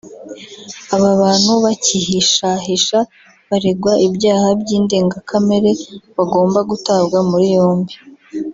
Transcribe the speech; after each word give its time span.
aba 0.95 1.11
bantu 1.21 1.51
bakihishahisha 1.63 2.97
baregwa 3.49 3.93
ibyaha 4.07 4.47
by’indengakamere 4.61 5.71
bagomba 6.15 6.59
gutabwa 6.69 7.17
muri 7.29 7.47
yombi 7.57 7.93